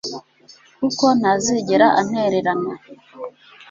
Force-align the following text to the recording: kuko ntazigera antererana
kuko 0.79 1.05
ntazigera 1.19 1.85
antererana 1.99 2.73